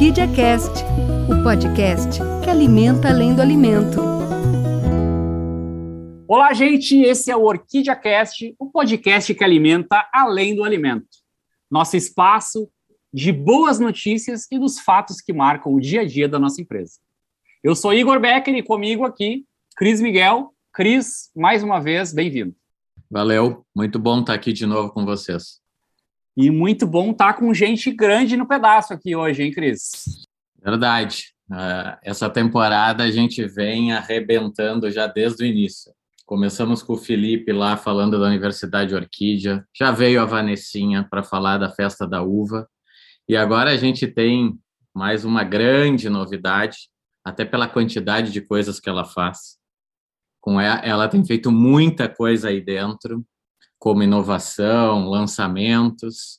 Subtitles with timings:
[0.00, 0.82] Orquídea Cast,
[1.28, 4.00] o podcast que alimenta além do alimento.
[6.26, 11.06] Olá, gente, esse é o Orquídea Cast, o podcast que alimenta além do alimento.
[11.70, 12.70] Nosso espaço
[13.12, 16.94] de boas notícias e dos fatos que marcam o dia a dia da nossa empresa.
[17.62, 19.44] Eu sou Igor Becker e comigo aqui,
[19.76, 20.54] Cris Miguel.
[20.72, 22.56] Cris, mais uma vez, bem-vindo.
[23.10, 25.60] Valeu, muito bom estar aqui de novo com vocês.
[26.40, 30.26] E muito bom estar com gente grande no pedaço aqui hoje, hein, Cris?
[30.58, 31.34] Verdade.
[31.50, 35.92] Uh, essa temporada a gente vem arrebentando já desde o início.
[36.24, 41.58] Começamos com o Felipe lá falando da Universidade Orquídea, já veio a Vanessinha para falar
[41.58, 42.66] da festa da uva,
[43.28, 44.58] e agora a gente tem
[44.94, 46.88] mais uma grande novidade,
[47.22, 49.58] até pela quantidade de coisas que ela faz.
[50.40, 53.26] Com ela, ela tem feito muita coisa aí dentro,
[53.80, 56.38] como inovação, lançamentos.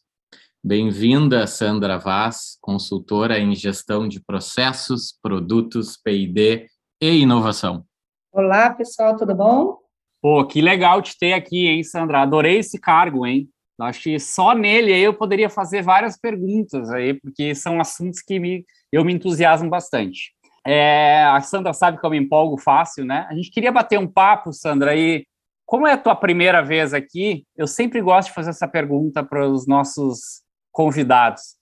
[0.64, 6.68] Bem-vinda, Sandra Vaz, consultora em gestão de processos, produtos, P&D
[7.02, 7.84] e inovação.
[8.32, 9.80] Olá, pessoal, tudo bom?
[10.22, 12.22] Pô, que legal te ter aqui, hein, Sandra?
[12.22, 13.50] Adorei esse cargo, hein?
[13.80, 18.40] Acho que só nele aí eu poderia fazer várias perguntas aí, porque são assuntos que
[18.40, 20.32] me, eu me entusiasmo bastante.
[20.64, 23.26] É, a Sandra sabe que eu me empolgo fácil, né?
[23.32, 25.26] A gente queria bater um papo, Sandra, aí
[25.72, 29.48] como é a tua primeira vez aqui, eu sempre gosto de fazer essa pergunta para
[29.48, 31.56] os nossos convidados.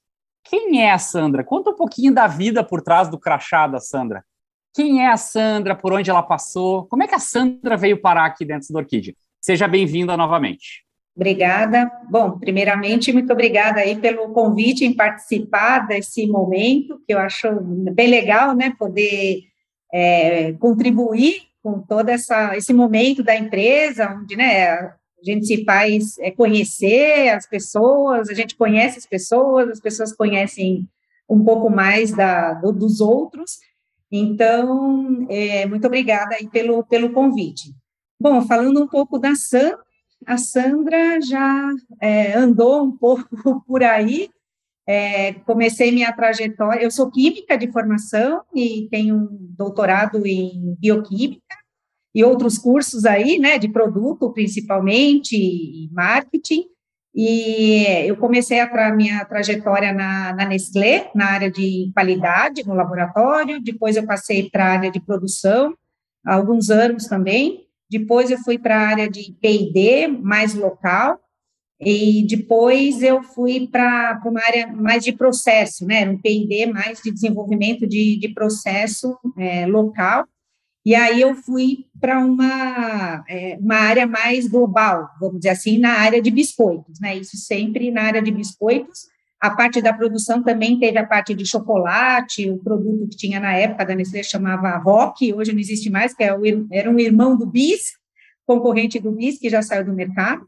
[0.44, 1.44] Quem é a Sandra?
[1.44, 4.24] Conta um pouquinho da vida por trás do crachá da Sandra.
[4.74, 5.76] Quem é a Sandra?
[5.76, 6.88] Por onde ela passou?
[6.88, 9.14] Como é que a Sandra veio parar aqui dentro do Orquídea?
[9.40, 10.84] Seja bem-vinda novamente.
[11.16, 11.92] Obrigada.
[12.10, 17.48] Bom, primeiramente, muito obrigada aí pelo convite em participar desse momento, que eu acho
[17.94, 19.44] bem legal, né, poder
[19.94, 26.18] é, contribuir com todo essa, esse momento da empresa, onde né, a gente se faz
[26.20, 30.88] é, conhecer as pessoas, a gente conhece as pessoas, as pessoas conhecem
[31.30, 33.58] um pouco mais da, do, dos outros.
[34.12, 37.74] Então, é, muito obrigada aí pelo, pelo convite.
[38.20, 39.80] Bom, falando um pouco da Sandra,
[40.26, 41.70] a Sandra já
[42.02, 43.30] é, andou um pouco
[43.68, 44.30] por aí,
[44.90, 51.44] é, comecei minha trajetória, eu sou química de formação e tenho um doutorado em bioquímica
[52.16, 56.66] e outros cursos aí, né, de produto principalmente, e marketing,
[57.14, 62.74] e eu comecei a tra minha trajetória na, na, Nestlé, na área de qualidade, no
[62.74, 65.76] laboratório, depois eu passei para a área de produção,
[66.26, 71.20] há alguns anos também, depois eu fui para a área de P&D, mais local,
[71.80, 77.12] e depois eu fui para uma área mais de processo, né, um P&D mais de
[77.12, 80.26] desenvolvimento de, de processo é, local,
[80.86, 85.94] e aí eu fui para uma, é, uma área mais global, vamos dizer assim, na
[85.94, 89.08] área de biscoitos, né, isso sempre na área de biscoitos,
[89.40, 93.54] a parte da produção também teve a parte de chocolate, o produto que tinha na
[93.56, 96.36] época da Nestlé chamava Rock, hoje não existe mais, que é
[96.74, 97.94] era um irmão do Bis,
[98.46, 100.46] concorrente do Bis, que já saiu do mercado,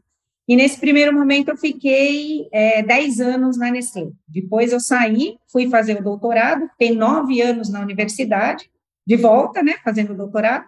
[0.52, 4.10] e nesse primeiro momento eu fiquei é, 10 anos na Nestlé.
[4.28, 8.70] Depois eu saí, fui fazer o doutorado, fiquei nove anos na universidade,
[9.06, 10.66] de volta, né, fazendo o doutorado.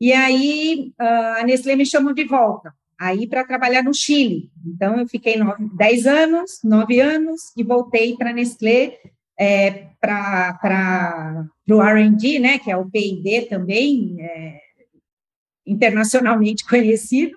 [0.00, 4.52] E aí a Nestlé me chamou de volta, aí para trabalhar no Chile.
[4.64, 9.00] Então eu fiquei nove, 10 anos, nove anos, e voltei para a Nestlé
[9.36, 14.60] é, para o R&D, né, que é o P&D também, é,
[15.66, 17.36] internacionalmente conhecido,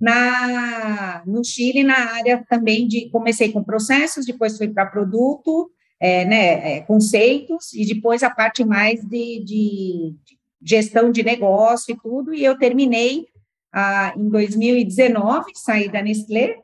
[0.00, 5.70] na, no Chile, na área também de, comecei com processos, depois fui para produto,
[6.00, 10.14] é, né, é, conceitos, e depois a parte mais de, de,
[10.62, 13.26] gestão de negócio e tudo, e eu terminei
[13.72, 16.56] ah, em 2019, saí da Nestlé,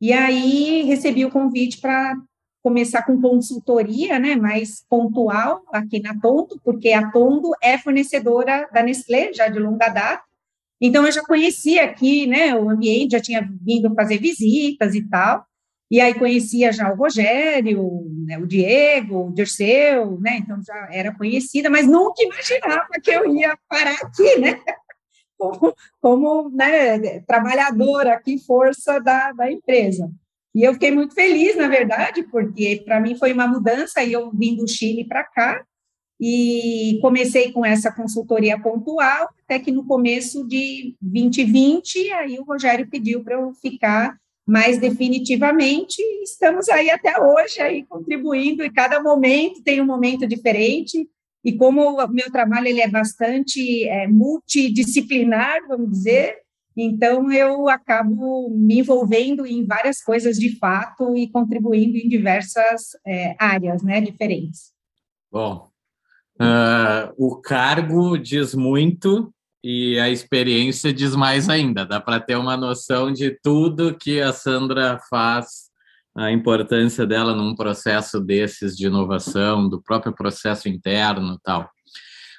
[0.00, 2.14] e aí recebi o convite para
[2.62, 8.82] começar com consultoria, né, mais pontual aqui na Tondo, porque a Tondo é fornecedora da
[8.82, 10.25] Nestlé já de longa data,
[10.80, 15.44] então, eu já conhecia aqui, né, o ambiente, já tinha vindo fazer visitas e tal,
[15.90, 21.14] e aí conhecia já o Rogério, né, o Diego, o Dirceu, né, então já era
[21.14, 24.60] conhecida, mas nunca imaginava que eu ia parar aqui, né,
[25.38, 30.10] como, como né, trabalhadora aqui, força da, da empresa.
[30.54, 34.30] E eu fiquei muito feliz, na verdade, porque para mim foi uma mudança, e eu
[34.30, 35.62] vim do Chile para cá,
[36.20, 42.88] e comecei com essa consultoria pontual, até que no começo de 2020, aí o Rogério
[42.88, 44.16] pediu para eu ficar
[44.46, 50.26] mais definitivamente, e estamos aí até hoje, aí contribuindo, e cada momento tem um momento
[50.26, 51.08] diferente,
[51.44, 56.36] e como o meu trabalho ele é bastante é, multidisciplinar, vamos dizer,
[56.76, 63.34] então eu acabo me envolvendo em várias coisas de fato e contribuindo em diversas é,
[63.38, 64.72] áreas, né, diferentes.
[65.32, 65.68] Bom,
[66.40, 71.84] uh, o cargo diz muito e a experiência diz mais ainda.
[71.84, 75.66] Dá para ter uma noção de tudo que a Sandra faz,
[76.16, 81.68] a importância dela num processo desses de inovação, do próprio processo interno tal.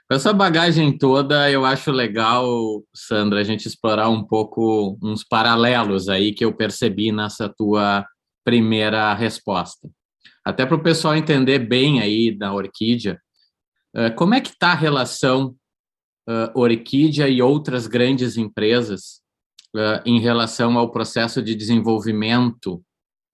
[0.10, 6.08] Com essa bagagem toda, eu acho legal, Sandra, a gente explorar um pouco uns paralelos
[6.08, 8.06] aí que eu percebi nessa tua
[8.46, 9.90] primeira resposta.
[10.46, 13.20] Até para o pessoal entender bem aí da Orquídea,
[14.16, 15.56] como é que está a relação
[16.28, 19.22] uh, Orquídea e outras grandes empresas
[19.76, 22.84] uh, em relação ao processo de desenvolvimento,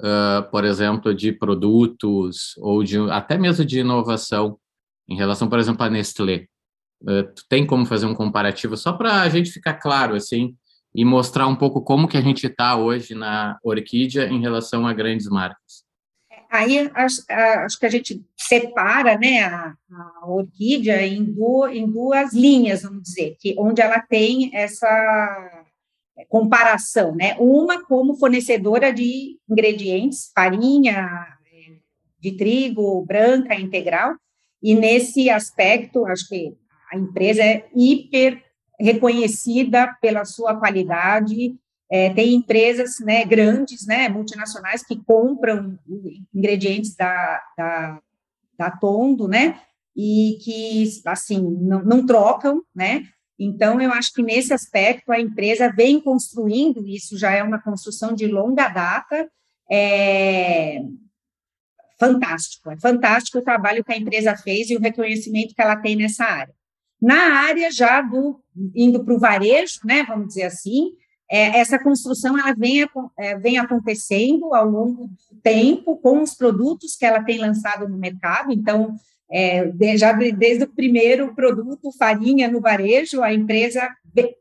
[0.02, 4.58] uh, por exemplo, de produtos ou de até mesmo de inovação,
[5.10, 6.46] em relação, por exemplo, à Nestlé?
[7.02, 10.56] Uh, tem como fazer um comparativo só para a gente ficar claro assim
[10.96, 14.94] e mostrar um pouco como que a gente está hoje na Orquídea em relação a
[14.94, 15.83] grandes marcas.
[16.54, 21.36] Aí acho, acho que a gente separa né, a, a orquídea em,
[21.72, 25.64] em duas linhas, vamos dizer, que, onde ela tem essa
[26.30, 27.36] comparação, né?
[27.40, 31.28] Uma como fornecedora de ingredientes, farinha
[32.20, 34.16] de trigo branca integral,
[34.62, 36.56] e nesse aspecto, acho que
[36.92, 38.44] a empresa é hiper
[38.80, 41.56] reconhecida pela sua qualidade.
[41.96, 45.78] É, tem empresas né, grandes, né, multinacionais, que compram
[46.34, 48.00] ingredientes da, da,
[48.58, 49.60] da Tondo, né,
[49.96, 53.04] e que, assim, não, não trocam, né,
[53.38, 58.14] então, eu acho que nesse aspecto a empresa vem construindo, isso já é uma construção
[58.14, 59.30] de longa data,
[59.72, 60.82] é
[62.00, 65.96] fantástico, é fantástico o trabalho que a empresa fez e o reconhecimento que ela tem
[65.96, 66.54] nessa área.
[67.02, 68.42] Na área já do
[68.74, 70.92] indo para o varejo, né, vamos dizer assim,
[71.30, 72.86] é, essa construção ela vem,
[73.18, 77.98] é, vem acontecendo ao longo do tempo com os produtos que ela tem lançado no
[77.98, 78.52] mercado.
[78.52, 78.96] Então,
[79.32, 83.90] é, de, já desde o primeiro produto, farinha no varejo, a empresa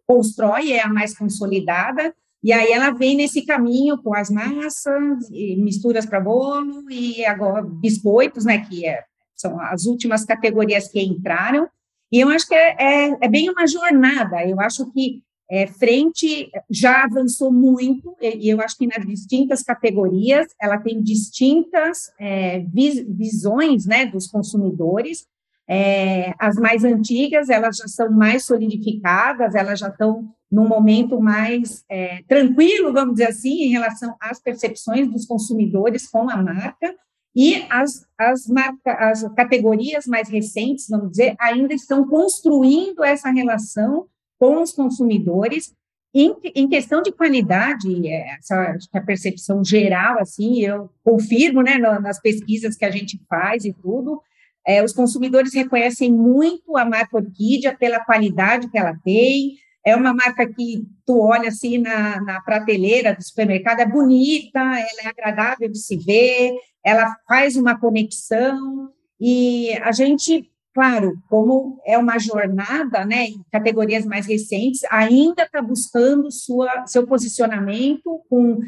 [0.07, 2.15] constrói, é a mais consolidada,
[2.45, 8.45] e aí ela vem nesse caminho com as massas, misturas para bolo e agora biscoitos,
[8.45, 9.03] né, que é,
[9.35, 11.69] são as últimas categorias que entraram,
[12.13, 14.47] e eu acho que é, é, é bem uma jornada.
[14.47, 20.47] Eu acho que é, frente já avançou muito, e eu acho que nas distintas categorias
[20.61, 25.27] ela tem distintas é, vis, visões né, dos consumidores.
[25.69, 31.83] É, as mais antigas elas já são mais solidificadas, elas já estão num momento mais
[31.89, 36.95] é, tranquilo, vamos dizer assim, em relação às percepções dos consumidores com a marca.
[37.35, 44.07] E as, as, marca, as categorias mais recentes, vamos dizer, ainda estão construindo essa relação
[44.43, 45.73] com os consumidores.
[46.13, 52.21] Em, em questão de qualidade, é, essa a percepção geral, assim, eu confirmo, né, nas
[52.21, 54.21] pesquisas que a gente faz e tudo,
[54.67, 59.55] é, os consumidores reconhecem muito a marca Orquídea pela qualidade que ela tem,
[59.87, 65.03] é uma marca que tu olha assim na, na prateleira do supermercado, é bonita, ela
[65.05, 66.53] é agradável de se ver,
[66.85, 68.91] ela faz uma conexão
[69.21, 75.61] e a gente, claro, como é uma jornada, né, em categorias mais recentes, ainda está
[75.61, 78.61] buscando sua, seu posicionamento com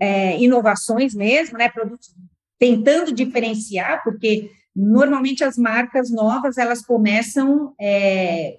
[0.00, 2.14] é, inovações mesmo, né, produtos
[2.58, 8.58] tentando diferenciar, porque normalmente as marcas novas elas começam é,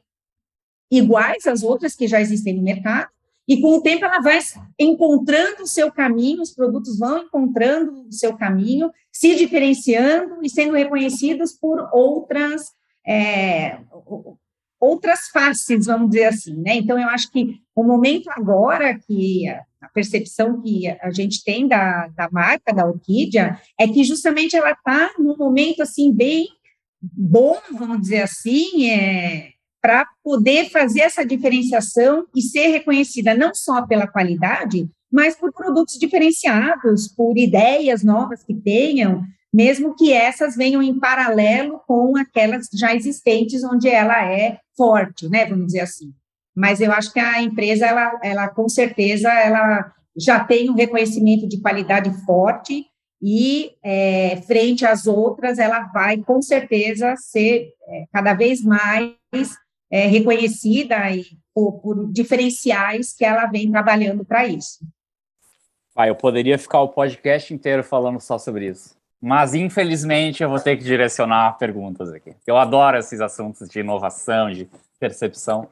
[0.92, 3.10] iguais às outras que já existem no mercado,
[3.46, 4.40] e com o tempo ela vai
[4.80, 10.74] encontrando o seu caminho, os produtos vão encontrando o seu caminho, se diferenciando e sendo
[10.74, 12.72] reconhecidos por outras
[13.06, 13.78] é,
[14.80, 16.76] outras faces, vamos dizer assim, né?
[16.76, 19.48] Então eu acho que o momento agora que
[19.82, 24.72] a percepção que a gente tem da, da marca da Orquídea é que justamente ela
[24.72, 26.48] está num momento assim bem
[27.02, 29.50] bom, vamos dizer assim, é,
[29.82, 36.00] para poder fazer essa diferenciação e ser reconhecida não só pela qualidade, mas por produtos
[36.00, 42.96] diferenciados, por ideias novas que tenham, mesmo que essas venham em paralelo com aquelas já
[42.96, 46.12] existentes, onde ela é forte, né, vamos dizer assim.
[46.56, 51.48] Mas eu acho que a empresa, ela, ela com certeza, ela já tem um reconhecimento
[51.48, 52.86] de qualidade forte
[53.22, 59.16] e, é, frente às outras, ela vai, com certeza, ser é, cada vez mais
[59.92, 64.80] é, reconhecida e por, por, diferenciais que ela vem trabalhando para isso.
[65.96, 69.03] Ah, eu poderia ficar o podcast inteiro falando só sobre isso.
[69.26, 72.36] Mas, infelizmente, eu vou ter que direcionar perguntas aqui.
[72.46, 74.68] Eu adoro esses assuntos de inovação, de
[75.00, 75.70] percepção.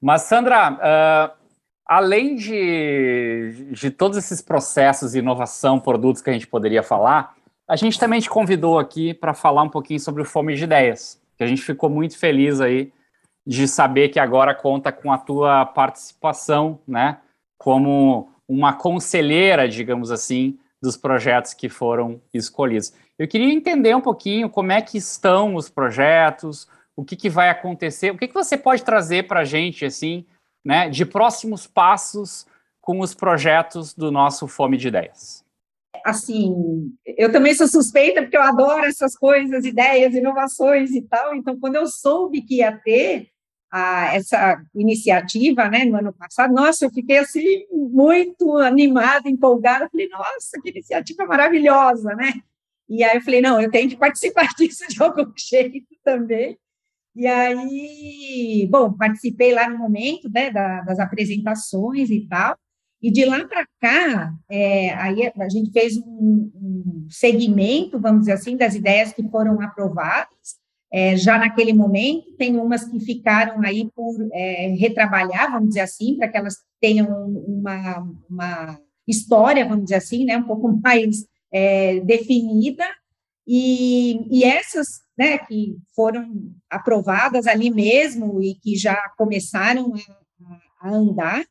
[0.00, 1.36] Mas, Sandra, uh,
[1.84, 7.36] além de, de todos esses processos de inovação, produtos que a gente poderia falar,
[7.68, 11.20] A gente também te convidou aqui para falar um pouquinho sobre o Fome de Ideias,
[11.36, 12.90] que a gente ficou muito feliz aí
[13.46, 17.18] de saber que agora conta com a tua participação, né,
[17.58, 22.92] como uma conselheira, digamos assim, dos projetos que foram escolhidos.
[23.18, 27.48] Eu queria entender um pouquinho como é que estão os projetos, o que, que vai
[27.48, 30.24] acontecer, o que, que você pode trazer para a gente, assim,
[30.64, 32.46] né, de próximos passos
[32.80, 35.44] com os projetos do nosso Fome de Ideias.
[36.04, 41.34] Assim, eu também sou suspeita porque eu adoro essas coisas, ideias, inovações e tal.
[41.34, 43.28] Então, quando eu soube que ia ter
[43.70, 49.88] a, essa iniciativa, né, no ano passado, nossa, eu fiquei assim muito animada, empolgada.
[49.90, 52.32] Falei, nossa, que iniciativa maravilhosa, né?
[52.88, 56.58] E aí eu falei, não, eu tenho que participar disso de algum jeito também.
[57.14, 62.56] E aí, bom, participei lá no momento né, da, das apresentações e tal.
[63.02, 68.32] E de lá para cá, é, aí a gente fez um, um, segmento, vamos dizer
[68.32, 70.57] assim, das ideias que foram aprovadas.
[70.90, 76.16] É, já naquele momento, tem umas que ficaram aí por é, retrabalhar, vamos dizer assim,
[76.16, 77.08] para que elas tenham
[77.46, 82.84] uma, uma história, vamos dizer assim, né, um pouco mais é, definida,
[83.46, 89.92] e, e essas né, que foram aprovadas ali mesmo e que já começaram
[90.80, 91.44] a, a andar,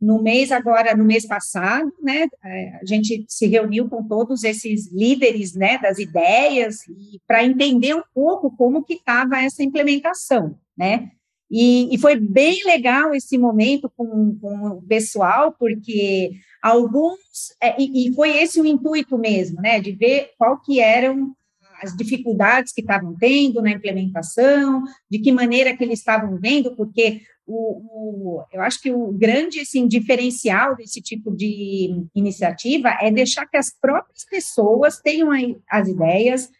[0.00, 4.92] no mês agora, no mês passado, né, é, a gente se reuniu com todos esses
[4.92, 6.78] líderes, né, das ideias
[7.26, 11.10] para entender um pouco como que estava essa implementação, né?
[11.50, 17.18] E, e, foi bem legal esse momento com, com o pessoal, porque alguns
[17.62, 21.34] é, e, e foi esse o intuito mesmo, né, de ver qual que eram
[21.82, 27.22] as dificuldades que estavam tendo na implementação, de que maneira que eles estavam vendo, porque
[27.48, 33.46] o, o, eu acho que o grande assim, diferencial desse tipo de iniciativa é deixar
[33.46, 35.30] que as próprias pessoas tenham
[35.70, 36.50] as ideias,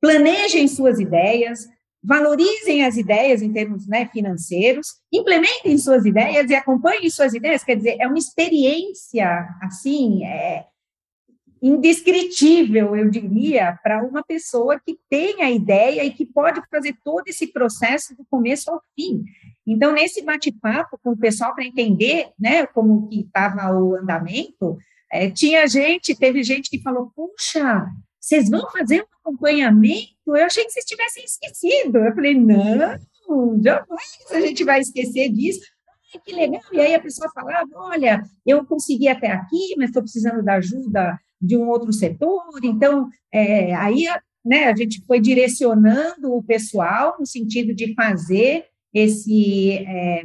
[0.00, 1.66] planejem suas ideias,
[2.02, 7.74] valorizem as ideias em termos né, financeiros, implementem suas ideias e acompanhem suas ideias, quer
[7.74, 10.64] dizer, é uma experiência, assim, é,
[11.62, 17.26] indescritível, eu diria, para uma pessoa que tem a ideia e que pode fazer todo
[17.26, 19.24] esse processo do começo ao fim.
[19.66, 24.76] Então, nesse bate-papo com o pessoal para entender, né, como que estava o andamento,
[25.10, 27.86] é, tinha gente, teve gente que falou, puxa,
[28.20, 30.14] vocês vão fazer um acompanhamento?
[30.26, 31.98] Eu achei que vocês tivessem esquecido.
[31.98, 32.98] Eu falei, não,
[33.62, 35.60] jamais a gente vai esquecer disso.
[36.24, 36.62] Que legal.
[36.72, 41.18] E aí a pessoa falava, olha, eu consegui até aqui, mas estou precisando da ajuda
[41.40, 42.42] de um outro setor.
[42.62, 44.04] Então, é, aí
[44.44, 48.64] né, a gente foi direcionando o pessoal no sentido de fazer
[48.94, 50.22] esse é,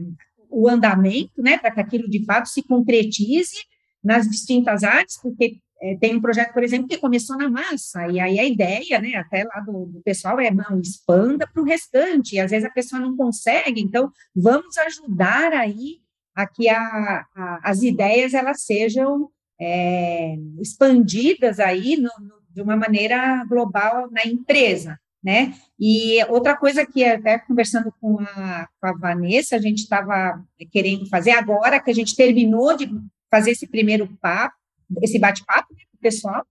[0.50, 3.56] o andamento, né, para que aquilo de fato se concretize
[4.04, 8.20] nas distintas áreas, porque é, tem um projeto, por exemplo, que começou na massa, e
[8.20, 12.36] aí a ideia, né, até lá do, do pessoal é, não, expanda para o restante,
[12.36, 16.02] e às vezes a pessoa não consegue, então vamos ajudar aí
[16.36, 19.30] a que a, a, as ideias elas sejam
[19.62, 25.54] é, expandidas aí no, no, de uma maneira global na empresa, né?
[25.80, 31.08] E outra coisa que até conversando com a, com a Vanessa, a gente estava querendo
[31.08, 32.90] fazer agora que a gente terminou de
[33.30, 34.56] fazer esse primeiro papo,
[35.02, 36.44] esse bate-papo né, pessoal,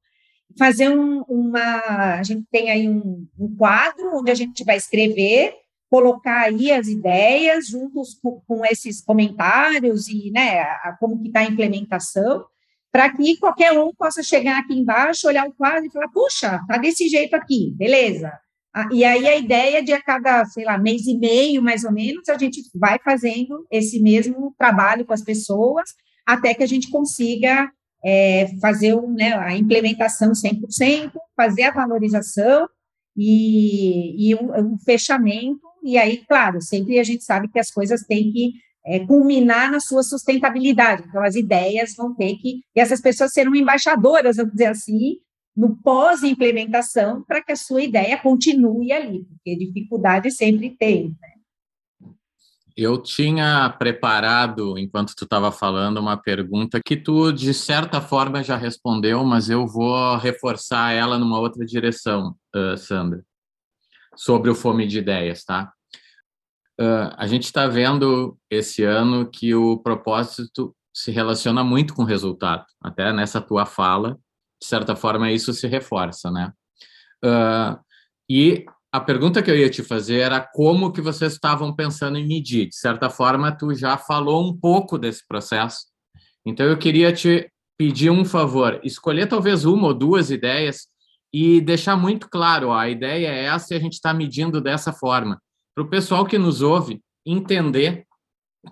[0.57, 5.55] fazer um, uma, a gente tem aí um, um, quadro onde a gente vai escrever,
[5.91, 11.41] colocar aí as ideias juntos com, com esses comentários e, né, a, como que está
[11.41, 12.45] a implementação,
[12.93, 16.77] para que qualquer um possa chegar aqui embaixo, olhar o quadro e falar, puxa, tá
[16.79, 18.33] desse jeito aqui, beleza.
[18.75, 21.93] Ah, e aí a ideia de a cada, sei lá, mês e meio, mais ou
[21.93, 25.91] menos, a gente vai fazendo esse mesmo trabalho com as pessoas,
[26.25, 27.69] até que a gente consiga
[28.05, 32.69] é, fazer um, né, a implementação 100%, fazer a valorização
[33.17, 38.03] e, e um, um, fechamento, e aí, claro, sempre a gente sabe que as coisas
[38.03, 38.53] têm que
[38.91, 41.05] é, culminar na sua sustentabilidade.
[41.09, 42.61] Então, as ideias vão ter que.
[42.75, 45.19] E essas pessoas serão embaixadoras, vamos dizer assim,
[45.57, 51.17] no pós-implementação, para que a sua ideia continue ali, porque dificuldade sempre tem.
[51.21, 51.31] Né?
[52.77, 58.57] Eu tinha preparado, enquanto tu estava falando, uma pergunta que tu, de certa forma, já
[58.57, 63.23] respondeu, mas eu vou reforçar ela numa outra direção, uh, Sandra,
[64.17, 65.73] sobre o Fome de Ideias, tá?
[66.81, 72.07] Uh, a gente está vendo esse ano que o propósito se relaciona muito com o
[72.07, 72.65] resultado.
[72.83, 74.19] Até nessa tua fala,
[74.61, 76.53] de certa forma, isso se reforça, né?
[77.23, 77.79] Uh,
[78.31, 82.27] e a pergunta que eu ia te fazer era como que vocês estavam pensando em
[82.27, 82.69] medir.
[82.69, 85.87] De certa forma, tu já falou um pouco desse processo.
[86.47, 90.87] Então, eu queria te pedir um favor, escolher talvez uma ou duas ideias
[91.33, 94.93] e deixar muito claro, ó, a ideia é essa e a gente está medindo dessa
[94.93, 95.41] forma.
[95.75, 98.07] Para o pessoal que nos ouve entender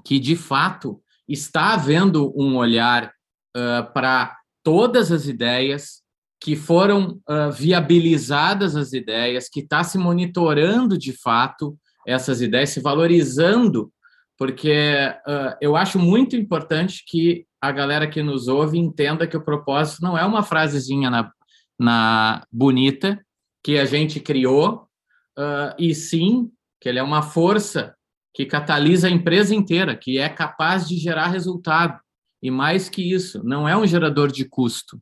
[0.04, 3.12] que, de fato, está havendo um olhar
[3.56, 6.02] uh, para todas as ideias,
[6.40, 11.76] que foram uh, viabilizadas as ideias, que está se monitorando de fato
[12.06, 13.92] essas ideias, se valorizando,
[14.36, 14.72] porque
[15.26, 20.00] uh, eu acho muito importante que a galera que nos ouve entenda que o propósito
[20.00, 21.32] não é uma frasezinha na,
[21.78, 23.20] na bonita
[23.64, 24.86] que a gente criou,
[25.36, 26.50] uh, e sim
[26.80, 27.94] que ele é uma força
[28.34, 31.98] que catalisa a empresa inteira, que é capaz de gerar resultado.
[32.42, 35.00] E mais que isso, não é um gerador de custo.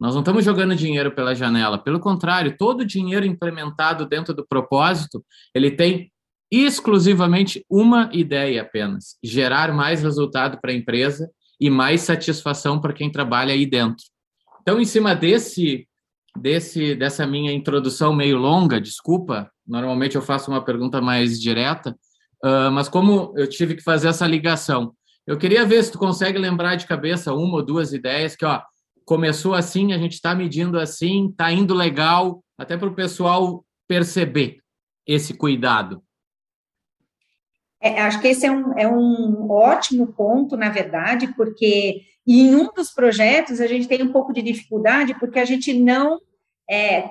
[0.00, 1.76] Nós não estamos jogando dinheiro pela janela.
[1.76, 5.22] Pelo contrário, todo o dinheiro implementado dentro do propósito,
[5.54, 6.10] ele tem
[6.50, 13.12] exclusivamente uma ideia apenas: gerar mais resultado para a empresa e mais satisfação para quem
[13.12, 14.06] trabalha aí dentro.
[14.62, 15.86] Então, em cima desse,
[16.36, 21.96] desse, dessa minha introdução meio longa, desculpa, normalmente eu faço uma pergunta mais direta,
[22.44, 24.94] uh, mas como eu tive que fazer essa ligação,
[25.26, 28.60] eu queria ver se tu consegue lembrar de cabeça uma ou duas ideias que, ó,
[29.04, 34.58] começou assim, a gente está medindo assim, está indo legal, até para o pessoal perceber
[35.06, 36.02] esse cuidado.
[37.80, 42.72] É, acho que esse é um, é um ótimo ponto, na verdade, porque em um
[42.72, 46.20] dos projetos a gente tem um pouco de dificuldade, porque a gente não
[46.70, 47.10] é,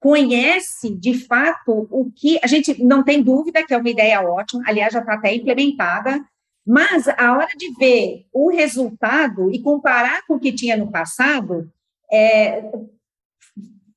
[0.00, 2.38] conhece de fato o que.
[2.42, 6.20] A gente não tem dúvida que é uma ideia ótima, aliás, já está até implementada,
[6.66, 11.70] mas a hora de ver o resultado e comparar com o que tinha no passado,
[12.12, 12.70] é,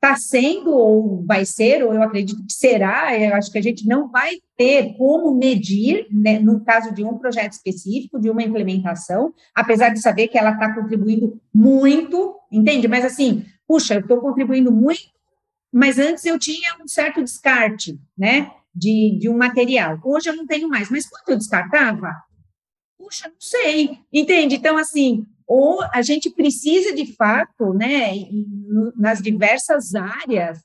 [0.01, 3.85] está sendo ou vai ser, ou eu acredito que será, eu acho que a gente
[3.85, 9.33] não vai ter como medir, né, no caso de um projeto específico, de uma implementação,
[9.53, 12.87] apesar de saber que ela está contribuindo muito, entende?
[12.87, 15.11] Mas assim, puxa, eu estou contribuindo muito,
[15.71, 19.99] mas antes eu tinha um certo descarte, né, de, de um material.
[20.01, 22.15] Hoje eu não tenho mais, mas quanto eu descartava?
[22.97, 24.55] Puxa, não sei, entende?
[24.55, 28.13] Então, assim, ou a gente precisa, de fato, né,
[28.95, 30.59] nas diversas áreas,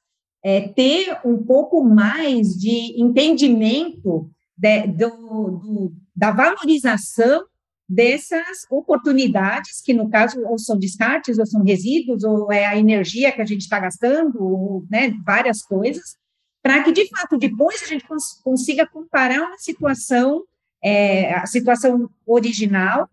[0.44, 7.46] é, ter um pouco mais de entendimento de, do, do, da valorização
[7.88, 13.32] dessas oportunidades, que no caso ou são descartes, ou são resíduos, ou é a energia
[13.32, 16.18] que a gente está gastando, ou né, várias coisas,
[16.62, 20.42] para que, de fato, depois a gente cons consiga comparar uma situação
[20.84, 23.08] é, a situação original,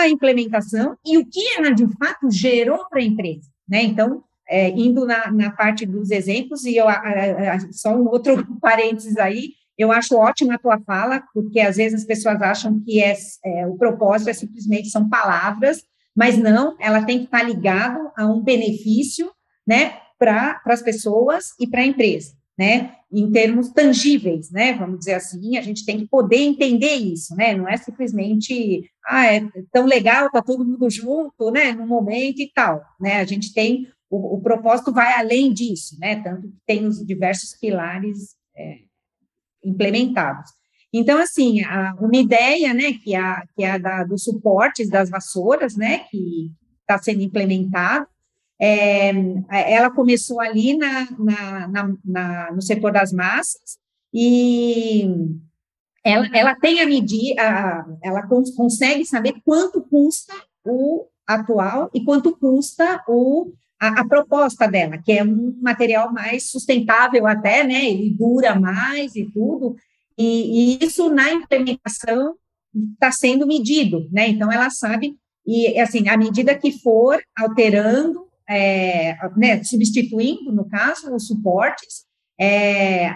[0.00, 3.82] a implementação e o que ela de fato gerou para a empresa, né?
[3.82, 8.46] Então, é, indo na, na, parte dos exemplos, e eu, a, a, só um outro
[8.60, 13.02] parênteses aí, eu acho ótima a tua fala, porque às vezes as pessoas acham que
[13.02, 15.82] é, é o propósito é simplesmente são palavras,
[16.14, 19.30] mas não, ela tem que estar ligado a um benefício,
[19.66, 25.14] né, para as pessoas e para a empresa né, em termos tangíveis, né, vamos dizer
[25.14, 29.86] assim, a gente tem que poder entender isso, né, não é simplesmente, ah, é tão
[29.86, 34.36] legal, tá todo mundo junto, né, no momento e tal, né, a gente tem, o,
[34.36, 38.80] o propósito vai além disso, né, tanto que tem os diversos pilares é,
[39.64, 40.50] implementados.
[40.92, 45.08] Então, assim, a, uma ideia, né, que, a, que é a da, dos suportes das
[45.08, 46.50] vassouras, né, que
[46.82, 48.06] está sendo implementado,
[48.60, 49.10] é,
[49.50, 53.78] ela começou ali na, na, na, na, no setor das massas
[54.12, 55.08] e
[56.02, 60.32] ela, ela tem a medir, a, ela consegue saber quanto custa
[60.64, 66.48] o atual e quanto custa o, a, a, proposta dela, que é um material mais
[66.48, 67.90] sustentável até, né?
[67.90, 69.76] Ele dura mais e tudo,
[70.16, 72.36] e, e isso na implementação
[72.94, 74.28] está sendo medido, né?
[74.28, 81.14] Então ela sabe, e assim, à medida que for alterando é, né, substituindo, no caso,
[81.14, 82.04] os suportes,
[82.38, 83.14] é,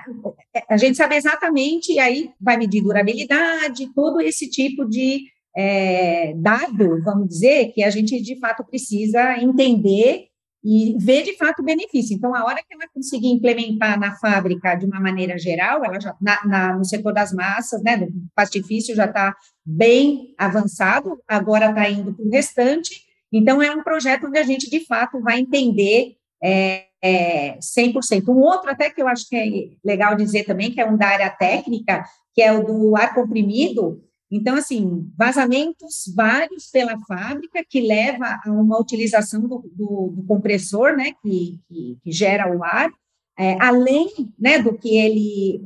[0.68, 5.24] a gente sabe exatamente, e aí vai medir durabilidade, todo esse tipo de
[5.56, 10.30] é, dado, vamos dizer, que a gente de fato precisa entender
[10.62, 12.14] e ver de fato o benefício.
[12.14, 16.14] Então, a hora que ela conseguir implementar na fábrica de uma maneira geral, ela já
[16.20, 21.88] na, na no setor das massas, né, do pastifício já está bem avançado, agora está
[21.88, 26.16] indo para o restante, então, é um projeto onde a gente, de fato, vai entender
[26.42, 28.28] é, é, 100%.
[28.28, 31.08] Um outro, até que eu acho que é legal dizer também, que é um da
[31.08, 34.02] área técnica, que é o do ar comprimido.
[34.30, 40.96] Então, assim, vazamentos vários pela fábrica, que leva a uma utilização do, do, do compressor,
[40.96, 42.90] né, que, que, que, gera o ar,
[43.36, 45.62] é, além né, do que ele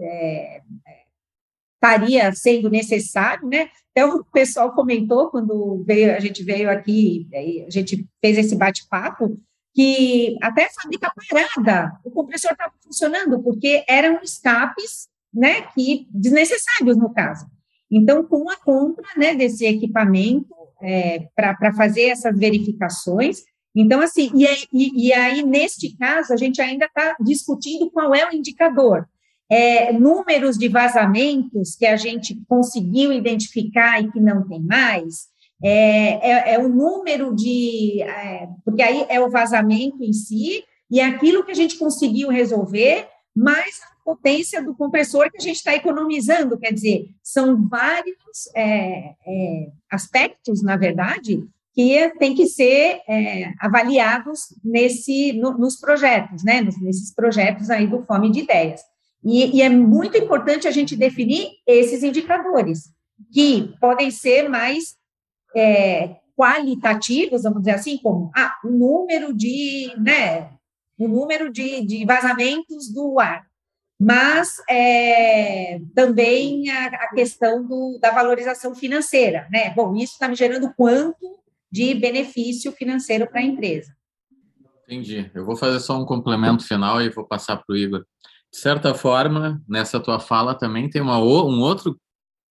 [1.85, 3.69] estaria sendo necessário, né?
[3.91, 7.29] Até o pessoal comentou quando veio, a gente veio aqui,
[7.67, 9.39] a gente fez esse bate-papo,
[9.75, 17.13] que até fábrica parada, o compressor estava funcionando, porque eram escapes, né, que desnecessários no
[17.13, 17.47] caso.
[17.91, 23.43] Então, com a compra, né, desse equipamento é, para fazer essas verificações,
[23.77, 28.29] então, assim, e, e, e aí, neste caso, a gente ainda está discutindo qual é
[28.29, 29.09] o indicador.
[29.55, 35.29] É, números de vazamentos que a gente conseguiu identificar e que não tem mais,
[35.63, 38.03] é, é, é o número de.
[38.03, 42.31] É, porque aí é o vazamento em si, e é aquilo que a gente conseguiu
[42.31, 46.59] resolver, mais a potência do compressor que a gente está economizando.
[46.59, 49.15] Quer dizer, são vários é,
[49.89, 57.15] aspectos, na verdade, que tem que ser é, avaliados nesse, no, nos projetos, né, nesses
[57.15, 58.81] projetos aí do Fome de Ideias.
[59.25, 62.93] E, e, é muito importante a gente definir esses indicadores,
[63.33, 64.97] que podem ser mais
[65.57, 70.51] é, qualitativos, vamos dizer assim, como ah, o número de, né,
[70.99, 73.47] o número de, de vazamentos do ar,
[73.99, 79.71] mas é, também a, a questão do, da valorização financeira, né?
[79.71, 81.39] Bom, isso está me gerando quanto
[81.71, 83.95] de benefício financeiro para a empresa.
[84.85, 85.31] Entendi.
[85.35, 88.05] Eu vou fazer só um complemento final e vou passar para o Igor.
[88.55, 92.01] De certa forma, nessa tua fala também tem uma, um outro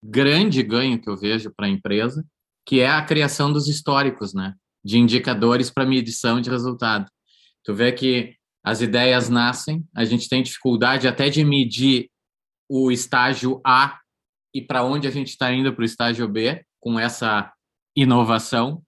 [0.03, 2.25] grande ganho que eu vejo para a empresa,
[2.67, 4.53] que é a criação dos históricos, né?
[4.83, 7.09] De indicadores para medição de resultado.
[7.63, 12.09] Tu vê que as ideias nascem, a gente tem dificuldade até de medir
[12.69, 13.97] o estágio A
[14.53, 17.49] e para onde a gente está indo para o estágio B com essa
[17.95, 18.83] inovação,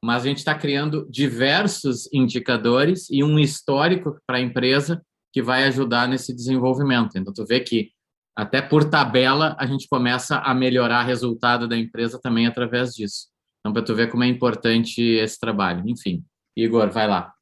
[0.00, 5.64] mas a gente está criando diversos indicadores e um histórico para a empresa que vai
[5.64, 7.16] ajudar nesse desenvolvimento.
[7.16, 7.90] Então, tu vê que
[8.36, 13.26] até por tabela, a gente começa a melhorar o resultado da empresa também através disso.
[13.60, 15.82] Então, para tu ver como é importante esse trabalho.
[15.86, 16.24] Enfim,
[16.56, 17.32] Igor, vai lá.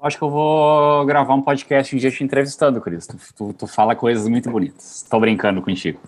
[0.00, 3.06] Acho que eu vou gravar um podcast um dia te entrevistando, Cris.
[3.06, 5.02] Tu, tu, fala coisas muito bonitas.
[5.02, 6.00] Estou brincando contigo.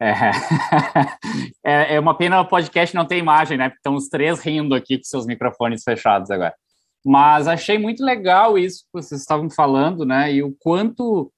[0.00, 0.12] É...
[1.62, 3.68] é, é uma pena o podcast não ter imagem, né?
[3.68, 6.54] Porque estão os três rindo aqui com seus microfones fechados agora.
[7.04, 10.32] Mas achei muito legal isso que vocês estavam falando, né?
[10.32, 11.32] E o quanto.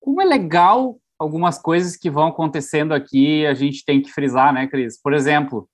[0.00, 4.66] Como é legal algumas coisas que vão acontecendo aqui, a gente tem que frisar, né,
[4.66, 5.00] Cris?
[5.00, 5.68] Por exemplo,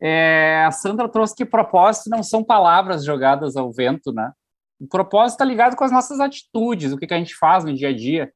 [0.00, 4.30] é, a Sandra trouxe que propósito não são palavras jogadas ao vento, né?
[4.78, 7.74] O propósito está ligado com as nossas atitudes, o que, que a gente faz no
[7.74, 8.30] dia a dia.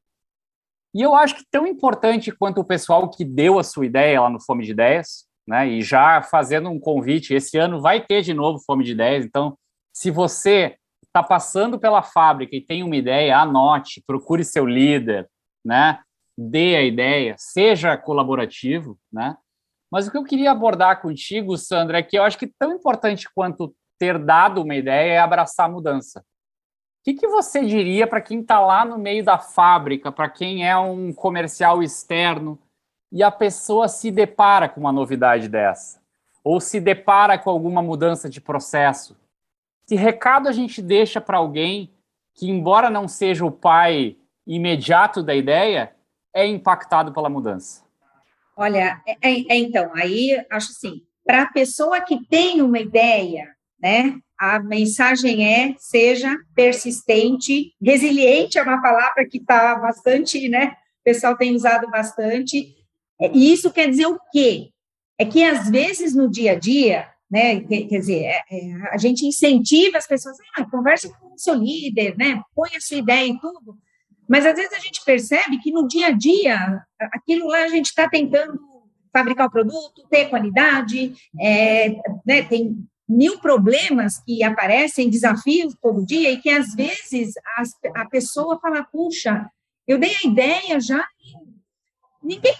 [0.93, 4.29] E eu acho que tão importante quanto o pessoal que deu a sua ideia lá
[4.29, 5.67] no Fome de Ideias, né?
[5.67, 9.57] E já fazendo um convite, esse ano vai ter de novo Fome de Ideias, então,
[9.93, 15.29] se você está passando pela fábrica e tem uma ideia, anote, procure seu líder,
[15.63, 15.99] né?
[16.37, 19.37] dê a ideia, seja colaborativo, né?
[19.91, 23.27] Mas o que eu queria abordar contigo, Sandra, é que eu acho que tão importante
[23.33, 26.21] quanto ter dado uma ideia é abraçar a mudança.
[26.21, 30.67] O que, que você diria para quem está lá no meio da fábrica, para quem
[30.67, 32.57] é um comercial externo
[33.11, 35.99] e a pessoa se depara com uma novidade dessa?
[36.43, 39.17] Ou se depara com alguma mudança de processo?
[39.91, 41.91] Que recado a gente deixa para alguém
[42.33, 44.15] que, embora não seja o pai
[44.47, 45.93] imediato da ideia,
[46.33, 47.83] é impactado pela mudança?
[48.55, 53.53] Olha, é, é, é então, aí acho assim, para a pessoa que tem uma ideia,
[53.83, 60.67] né, a mensagem é seja persistente, resiliente é uma palavra que está bastante, né,
[61.01, 62.77] o pessoal tem usado bastante,
[63.19, 64.69] é, e isso quer dizer o quê?
[65.19, 68.97] É que às vezes no dia a dia, né, quer, quer dizer, é, é, a
[68.97, 73.27] gente incentiva as pessoas, ah, converse com o seu líder, né, põe a sua ideia
[73.27, 73.77] e tudo,
[74.27, 77.87] mas às vezes a gente percebe que no dia a dia, aquilo lá a gente
[77.87, 78.59] está tentando
[79.13, 86.31] fabricar o produto, ter qualidade, é, né, tem mil problemas que aparecem, desafios todo dia,
[86.31, 87.33] e que às vezes
[87.95, 89.49] a pessoa fala, puxa,
[89.85, 91.05] eu dei a ideia já
[92.23, 92.53] ninguém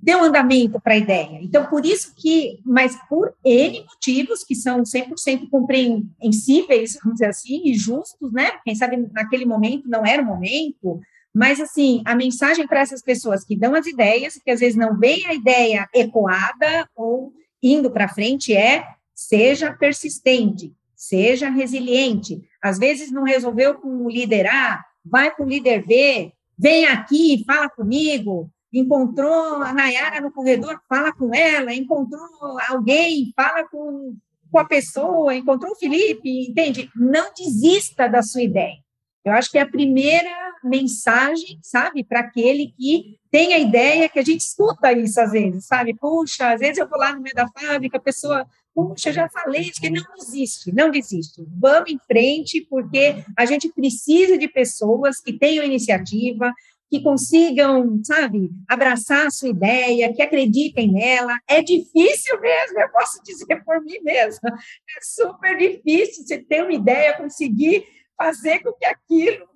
[0.00, 1.38] deu andamento para a ideia.
[1.42, 7.62] Então, por isso que, mas por N motivos que são 100% compreensíveis, vamos dizer assim,
[7.64, 8.52] e justos, né?
[8.64, 11.00] Quem sabe naquele momento não era o momento,
[11.34, 14.98] mas, assim, a mensagem para essas pessoas que dão as ideias, que às vezes não
[14.98, 22.42] veem a ideia ecoada ou indo para frente, é seja persistente, seja resiliente.
[22.62, 27.44] Às vezes não resolveu com o líder A, vai com o líder B, vem aqui,
[27.46, 28.50] fala comigo.
[28.72, 31.72] Encontrou a Nayara no corredor, fala com ela.
[31.72, 32.22] Encontrou
[32.68, 34.16] alguém, fala com,
[34.50, 35.34] com a pessoa.
[35.34, 36.90] Encontrou o Felipe, entende?
[36.94, 38.76] Não desista da sua ideia.
[39.24, 40.30] Eu acho que é a primeira
[40.64, 45.66] mensagem, sabe, para aquele que tem a ideia que a gente escuta isso às vezes,
[45.66, 45.94] sabe?
[45.94, 49.70] Puxa, às vezes eu vou lá no meio da fábrica, a pessoa, puxa, já falei
[49.70, 51.46] que não desiste, não desiste.
[51.58, 56.52] Vamos em frente, porque a gente precisa de pessoas que tenham iniciativa,
[56.90, 61.38] que consigam, sabe, abraçar a sua ideia, que acreditem nela.
[61.46, 64.48] É difícil mesmo, eu posso dizer por mim mesma.
[64.50, 67.84] É super difícil você ter uma ideia, conseguir
[68.16, 69.46] fazer com que aquilo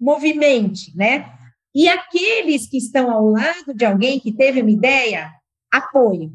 [0.00, 1.32] movimente, né?
[1.74, 5.30] E aqueles que estão ao lado de alguém que teve uma ideia,
[5.72, 6.32] apoio.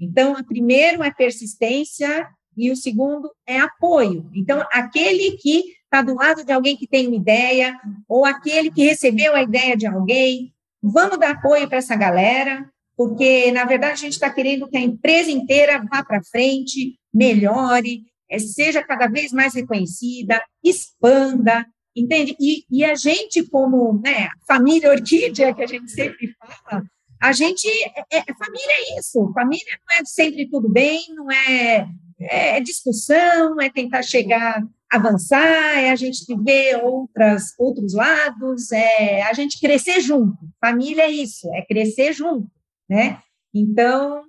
[0.00, 4.28] Então, primeiro é persistência e o segundo é apoio.
[4.34, 8.84] Então, aquele que está do lado de alguém que tem uma ideia, ou aquele que
[8.84, 13.96] recebeu a ideia de alguém, vamos dar apoio para essa galera, porque, na verdade, a
[13.96, 19.32] gente está querendo que a empresa inteira vá para frente, melhore, é, seja cada vez
[19.32, 22.34] mais reconhecida, expanda, entende?
[22.40, 26.82] E, e a gente, como né, família orquídea, que a gente sempre fala,
[27.20, 31.86] a gente, é, é, família é isso, família não é sempre tudo bem, não é,
[32.28, 39.32] é discussão, é tentar chegar, avançar, é a gente ver outras, outros lados, é a
[39.32, 42.50] gente crescer junto, família é isso, é crescer junto,
[42.88, 43.20] né?
[43.54, 44.24] Então,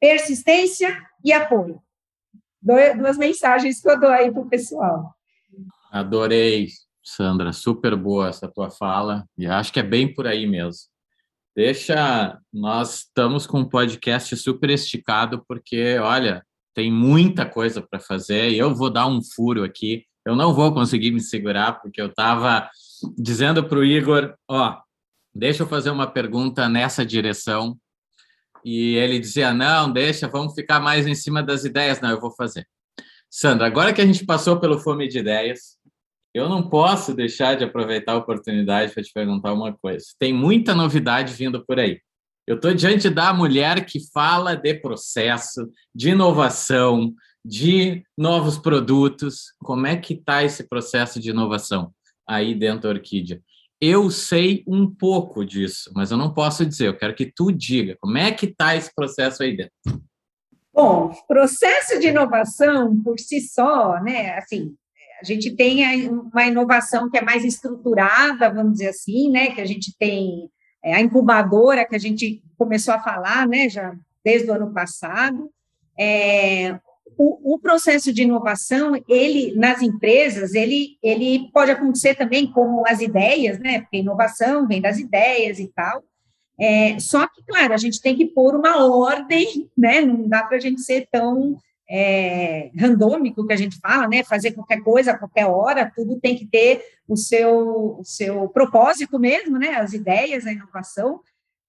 [0.00, 1.80] persistência e apoio
[2.62, 5.14] duas mensagens que eu dou aí para o pessoal.
[5.90, 6.68] Adorei,
[7.02, 10.88] Sandra, super boa essa tua fala, e acho que é bem por aí mesmo.
[11.56, 16.44] Deixa, nós estamos com um podcast super esticado, porque, olha,
[16.74, 20.72] tem muita coisa para fazer, e eu vou dar um furo aqui, eu não vou
[20.72, 22.68] conseguir me segurar, porque eu estava
[23.16, 24.78] dizendo para o Igor, ó,
[25.34, 27.78] deixa eu fazer uma pergunta nessa direção,
[28.64, 32.00] e ele dizia: não, deixa, vamos ficar mais em cima das ideias.
[32.00, 32.66] Não, eu vou fazer.
[33.28, 35.78] Sandra, agora que a gente passou pelo Fome de Ideias,
[36.34, 40.04] eu não posso deixar de aproveitar a oportunidade para te perguntar uma coisa.
[40.18, 42.00] Tem muita novidade vindo por aí.
[42.50, 49.54] Eu estou diante da mulher que fala de processo, de inovação, de novos produtos.
[49.62, 51.92] Como é que está esse processo de inovação
[52.28, 53.40] aí dentro da Orquídea?
[53.80, 57.96] eu sei um pouco disso, mas eu não posso dizer, eu quero que tu diga,
[57.98, 59.72] como é que está esse processo aí dentro?
[60.74, 64.74] Bom, processo de inovação por si só, né, assim,
[65.18, 69.66] a gente tem uma inovação que é mais estruturada, vamos dizer assim, né, que a
[69.66, 70.50] gente tem
[70.82, 75.50] é, a incubadora que a gente começou a falar, né, já desde o ano passado,
[75.98, 76.78] é,
[77.16, 83.00] o, o, processo de inovação, ele, nas empresas, ele, ele pode acontecer também como as
[83.00, 86.02] ideias, né, porque inovação vem das ideias e tal,
[86.58, 90.58] é, só que, claro, a gente tem que pôr uma ordem, né, não dá para
[90.58, 91.56] a gente ser tão
[91.90, 96.36] é, randômico que a gente fala, né, fazer qualquer coisa a qualquer hora, tudo tem
[96.36, 101.20] que ter o seu, o seu propósito mesmo, né, as ideias, a inovação,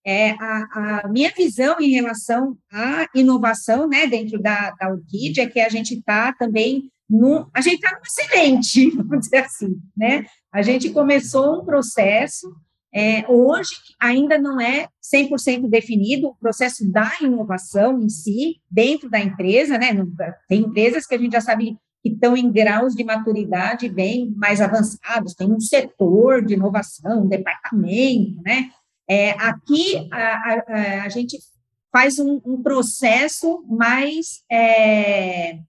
[0.06, 5.48] é, a, a, minha visão em relação à inovação, né, dentro da, da Orquídea, é
[5.48, 10.26] que a gente está também no, a gente está numa semente, vamos dizer assim, né,
[10.52, 12.48] a gente começou um processo,
[12.94, 19.20] é, hoje ainda não é 100% definido o processo da inovação em si, dentro da
[19.20, 19.92] empresa, né,
[20.48, 24.60] tem empresas que a gente já sabe que estão em graus de maturidade bem mais
[24.60, 28.70] avançados, tem um setor de inovação, um departamento, né,
[29.08, 31.38] é, aqui a, a, a, gente
[31.92, 35.60] faz um, um processo mais, é,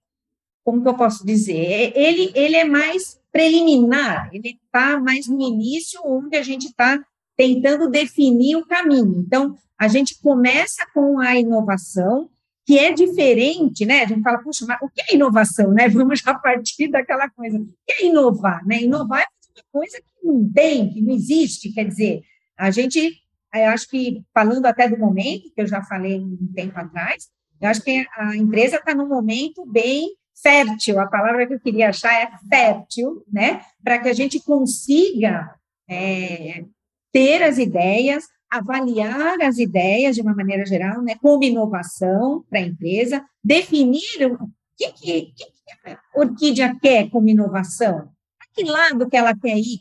[0.63, 1.91] como que eu posso dizer?
[1.95, 7.03] Ele, ele é mais preliminar, ele está mais no início, onde a gente está
[7.35, 9.23] tentando definir o caminho.
[9.25, 12.29] Então, a gente começa com a inovação,
[12.65, 14.03] que é diferente, né?
[14.03, 15.87] A gente fala, puxa, mas o que é inovação, né?
[15.89, 17.57] Vamos já partir daquela coisa.
[17.57, 18.81] O que é inovar, né?
[18.81, 22.21] Inovar é uma coisa que não tem, que não existe, quer dizer,
[22.57, 26.77] a gente eu acho que, falando até do momento, que eu já falei um tempo
[26.77, 27.29] atrás,
[27.61, 30.09] eu acho que a empresa está num momento bem
[30.41, 33.61] fértil, a palavra que eu queria achar é fértil, né?
[33.83, 35.53] Para que a gente consiga
[35.87, 36.65] é,
[37.13, 41.15] ter as ideias, avaliar as ideias de uma maneira geral, né?
[41.21, 45.43] Como inovação para a empresa, definir o que, que, que
[45.85, 48.09] a Orquídea quer como inovação,
[48.41, 49.79] a que lado que ela quer ir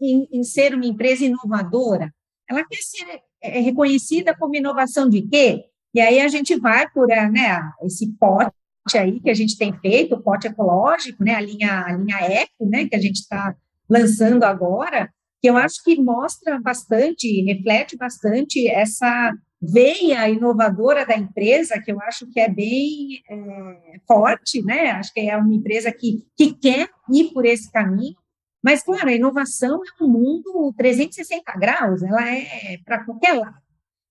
[0.00, 2.14] em, em ser uma empresa inovadora,
[2.48, 5.64] ela quer ser é, reconhecida como inovação de quê?
[5.94, 8.52] E aí a gente vai por né, esse pote
[8.94, 12.66] aí que a gente tem feito, o pote ecológico, né, a linha, a linha eco,
[12.66, 13.54] né, que a gente está
[13.88, 21.80] lançando agora, que eu acho que mostra bastante, reflete bastante essa veia inovadora da empresa,
[21.80, 24.92] que eu acho que é bem é, forte, né?
[24.92, 28.16] Acho que é uma empresa que, que quer ir por esse caminho.
[28.62, 33.56] Mas, claro, a inovação é um mundo 360 graus, ela é para qualquer lado.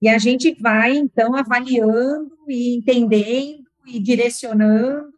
[0.02, 5.10] E a gente vai, então, avaliando e entendendo e direcionando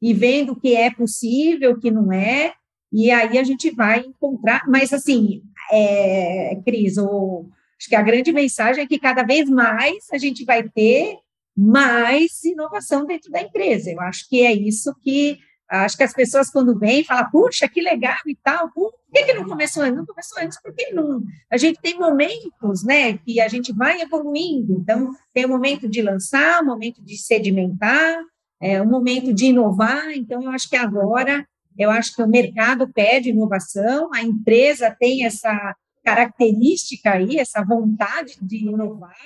[0.00, 2.54] e vendo o que é possível, o que não é,
[2.92, 4.62] e aí a gente vai encontrar.
[4.66, 7.46] Mas, assim, é, Cris, o,
[7.78, 11.16] acho que a grande mensagem é que cada vez mais a gente vai ter
[11.56, 13.90] mais inovação dentro da empresa.
[13.90, 15.38] Eu acho que é isso que
[15.70, 19.34] Acho que as pessoas, quando vêm, falam, puxa, que legal e tal, por que, que
[19.34, 19.98] não começou antes?
[19.98, 21.22] Não começou antes porque não.
[21.50, 24.78] A gente tem momentos, né, que a gente vai evoluindo.
[24.80, 28.16] Então, tem o momento de lançar, o momento de sedimentar,
[28.62, 30.10] é, um momento de inovar.
[30.12, 31.46] Então, eu acho que agora,
[31.78, 38.36] eu acho que o mercado pede inovação, a empresa tem essa característica aí, essa vontade
[38.42, 39.16] de inovar.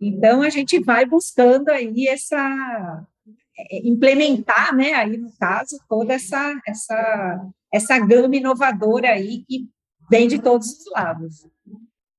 [0.00, 3.04] Então, a gente vai buscando aí essa
[3.58, 9.68] é, implementar, né, aí no caso, toda essa, essa, essa gama inovadora aí que
[10.08, 11.48] vem de todos os lados.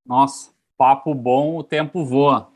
[0.05, 2.51] Nossa, papo bom, o tempo voa.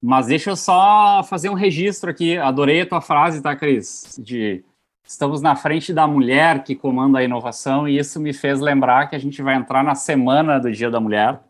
[0.00, 2.36] Mas deixa eu só fazer um registro aqui.
[2.38, 4.18] Adorei a tua frase, tá, Cris?
[4.22, 4.64] De
[5.06, 9.16] estamos na frente da mulher que comanda a inovação, e isso me fez lembrar que
[9.16, 11.40] a gente vai entrar na semana do Dia da Mulher,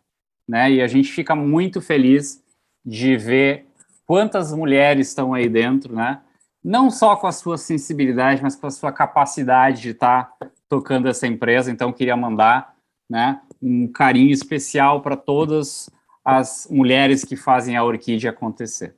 [0.48, 0.70] né?
[0.70, 2.42] E a gente fica muito feliz
[2.84, 3.66] de ver
[4.06, 6.20] quantas mulheres estão aí dentro, né?
[6.66, 11.06] não só com a sua sensibilidade, mas com a sua capacidade de estar tá tocando
[11.06, 11.70] essa empresa.
[11.70, 12.74] Então, queria mandar
[13.08, 15.88] né, um carinho especial para todas
[16.24, 18.96] as mulheres que fazem a Orquídea acontecer.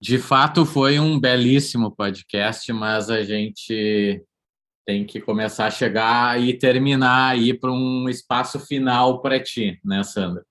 [0.00, 4.22] De fato, foi um belíssimo podcast, mas a gente
[4.86, 10.02] tem que começar a chegar e terminar aí para um espaço final para ti, né,
[10.04, 10.44] Sandra?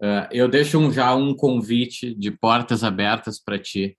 [0.00, 3.96] Uh, eu deixo um, já um convite de portas abertas para ti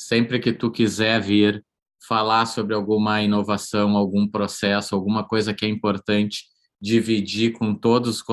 [0.00, 1.62] sempre que tu quiser vir
[2.08, 6.44] falar sobre alguma inovação, algum processo, alguma coisa que é importante
[6.80, 8.24] dividir com todos os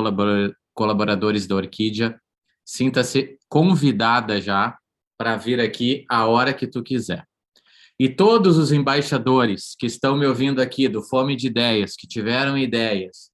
[0.74, 2.18] colaboradores da Orquídea,
[2.64, 4.78] sinta-se convidada já
[5.18, 7.26] para vir aqui a hora que tu quiser.
[8.00, 12.58] E todos os embaixadores que estão me ouvindo aqui do Fome de Ideias, que tiveram
[12.58, 13.32] ideias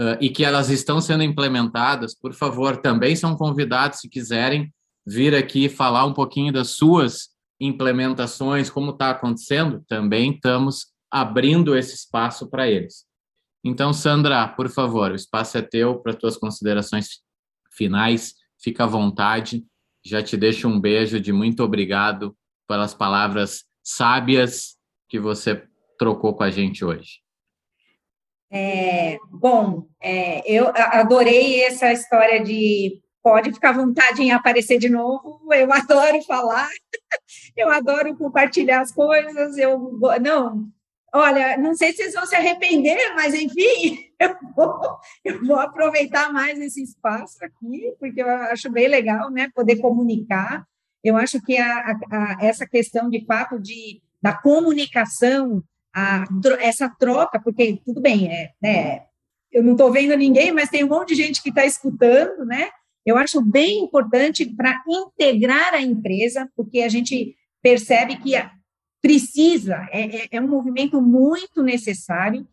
[0.00, 4.72] uh, e que elas estão sendo implementadas, por favor, também são convidados, se quiserem,
[5.06, 7.28] vir aqui falar um pouquinho das suas
[7.60, 13.06] implementações, como está acontecendo, também estamos abrindo esse espaço para eles.
[13.64, 17.20] Então, Sandra, por favor, o espaço é teu para tuas considerações
[17.72, 18.34] finais.
[18.58, 19.64] Fica à vontade.
[20.08, 22.34] Já te deixo um beijo de muito obrigado
[22.66, 25.62] pelas palavras sábias que você
[25.98, 27.20] trocou com a gente hoje.
[28.50, 34.88] É, bom, é, eu adorei essa história de pode ficar à vontade em aparecer de
[34.88, 35.42] novo.
[35.52, 36.70] Eu adoro falar,
[37.54, 39.58] eu adoro compartilhar as coisas.
[39.58, 40.70] Eu não,
[41.14, 46.32] olha, não sei se vocês vão se arrepender, mas enfim, eu vou, eu vou aproveitar
[46.32, 50.66] mais esse espaço aqui, porque eu acho bem legal, né, poder comunicar.
[51.02, 55.62] Eu acho que a, a, essa questão de fato de da comunicação,
[55.94, 56.24] a,
[56.58, 59.02] essa troca, porque tudo bem, é, né,
[59.52, 62.68] eu não estou vendo ninguém, mas tem um monte de gente que está escutando, né?
[63.06, 68.36] Eu acho bem importante para integrar a empresa, porque a gente percebe que
[69.00, 72.46] precisa, é, é, é um movimento muito necessário.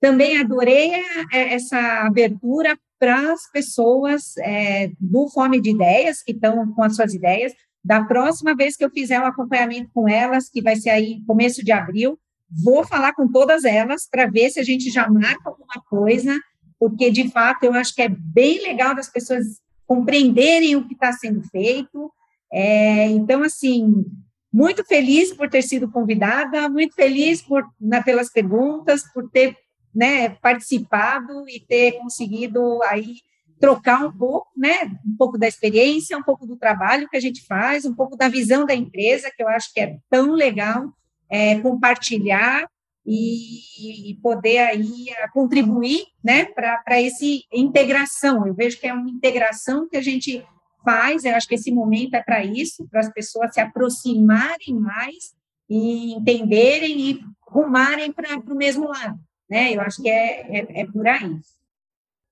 [0.00, 0.92] Também adorei
[1.30, 7.14] essa abertura para as pessoas é, do Fome de Ideias, que estão com as suas
[7.14, 7.52] ideias.
[7.82, 11.64] Da próxima vez que eu fizer um acompanhamento com elas, que vai ser aí começo
[11.64, 12.18] de abril,
[12.62, 16.38] vou falar com todas elas para ver se a gente já marca alguma coisa,
[16.78, 19.46] porque de fato eu acho que é bem legal das pessoas
[19.86, 22.12] compreenderem o que está sendo feito.
[22.52, 24.04] É, então, assim,
[24.52, 29.56] muito feliz por ter sido convidada, muito feliz por, na, pelas perguntas, por ter
[29.94, 33.16] né, participado e ter conseguido aí
[33.58, 37.44] trocar um pouco, né, um pouco da experiência, um pouco do trabalho que a gente
[37.46, 40.90] faz, um pouco da visão da empresa, que eu acho que é tão legal
[41.28, 42.66] é, compartilhar
[43.06, 48.46] e, e poder aí eh, contribuir, né, para essa integração.
[48.46, 50.44] Eu vejo que é uma integração que a gente
[50.84, 55.34] faz, eu acho que esse momento é para isso, para as pessoas se aproximarem mais
[55.68, 59.74] e entenderem e rumarem para o mesmo lado, né?
[59.74, 61.38] Eu acho que é, é, é por aí.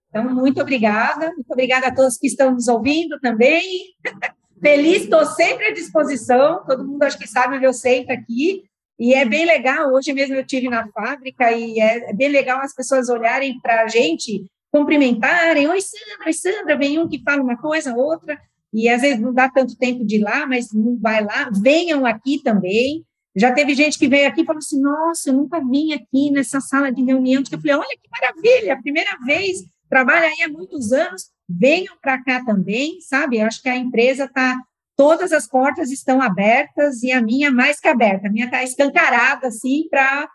[0.09, 3.63] Então, muito obrigada, muito obrigada a todos que estão nos ouvindo também.
[4.61, 8.65] Feliz, estou sempre à disposição, todo mundo acho que sabe onde eu sento aqui,
[8.99, 12.75] e é bem legal, hoje mesmo eu tive na fábrica e é bem legal as
[12.75, 17.57] pessoas olharem para a gente, cumprimentarem, oi Sandra, oi Sandra, vem um que fala uma
[17.57, 18.39] coisa, outra,
[18.73, 22.05] e às vezes não dá tanto tempo de ir lá, mas não vai lá, venham
[22.05, 23.05] aqui também,
[23.39, 26.61] Já teve gente que veio aqui e falou assim: Nossa, eu nunca vim aqui nessa
[26.61, 27.41] sala de reunião.
[27.51, 29.59] Eu falei: Olha que maravilha, primeira vez,
[29.89, 33.39] trabalho aí há muitos anos, venham para cá também, sabe?
[33.39, 34.57] Eu acho que a empresa está,
[34.97, 39.47] todas as portas estão abertas e a minha mais que aberta, a minha está escancarada,
[39.47, 40.29] assim, para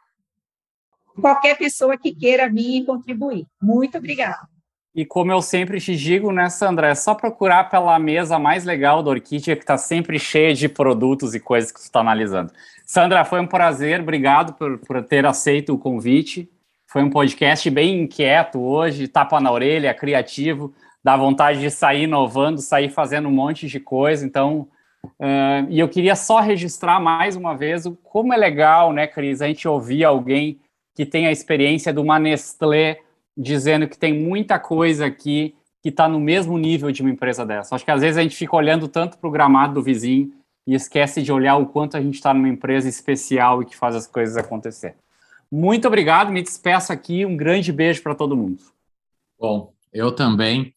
[1.20, 3.46] qualquer pessoa que queira vir e contribuir.
[3.62, 4.48] Muito obrigada.
[4.96, 9.02] E como eu sempre te digo, né, Sandra, é só procurar pela mesa mais legal
[9.02, 12.52] da Orquídea, que está sempre cheia de produtos e coisas que você está analisando.
[12.86, 16.48] Sandra, foi um prazer, obrigado por, por ter aceito o convite.
[16.86, 20.72] Foi um podcast bem inquieto hoje, tapa na orelha, criativo,
[21.04, 24.24] dá vontade de sair inovando, sair fazendo um monte de coisa.
[24.24, 24.68] Então,
[25.20, 29.48] uh, e eu queria só registrar mais uma vez como é legal, né, Cris, a
[29.48, 30.60] gente ouvir alguém
[30.96, 33.00] que tem a experiência de uma Nestlé
[33.36, 37.76] dizendo que tem muita coisa aqui que está no mesmo nível de uma empresa dessa.
[37.76, 40.32] Acho que às vezes a gente fica olhando tanto para o gramado do vizinho
[40.66, 43.96] e esquece de olhar o quanto a gente está numa empresa especial e que faz
[43.96, 44.96] as coisas acontecer.
[45.52, 48.64] Muito obrigado, me despeço aqui, um grande beijo para todo mundo.
[49.38, 50.74] Bom, eu também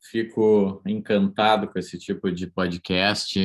[0.00, 3.40] fico encantado com esse tipo de podcast.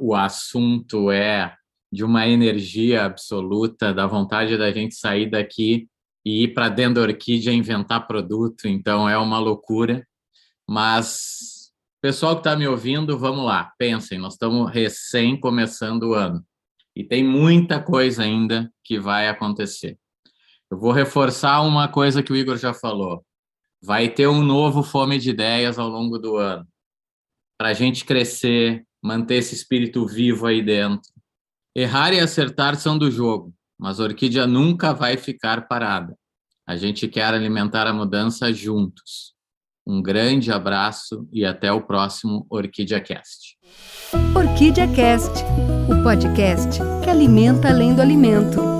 [0.00, 1.54] O assunto é
[1.96, 5.88] de uma energia absoluta, da vontade da gente sair daqui
[6.22, 10.06] e ir para dentro da orquídea inventar produto, então é uma loucura.
[10.68, 11.72] Mas,
[12.02, 16.44] pessoal que está me ouvindo, vamos lá, pensem, nós estamos recém começando o ano
[16.94, 19.98] e tem muita coisa ainda que vai acontecer.
[20.70, 23.24] Eu vou reforçar uma coisa que o Igor já falou.
[23.82, 26.68] Vai ter um novo Fome de Ideias ao longo do ano.
[27.58, 31.15] Para a gente crescer, manter esse espírito vivo aí dentro.
[31.78, 36.16] Errar e acertar são do jogo mas a orquídea nunca vai ficar parada.
[36.66, 39.34] A gente quer alimentar a mudança juntos.
[39.86, 43.56] Um grande abraço e até o próximo Orquídea Cast.
[44.34, 45.44] Orquídea Cast,
[45.88, 48.75] o podcast que alimenta além do alimento.